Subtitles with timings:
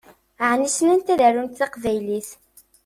[0.49, 2.29] Ɛni ssnent ad arunt taqbaylit?